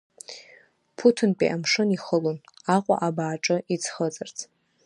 Ԥуҭынтәи 0.95 1.53
амшын 1.55 1.89
ихылон, 1.95 2.37
Аҟәа 2.75 2.95
абааҿы 3.07 3.57
иӡхыҵырц. 3.73 4.37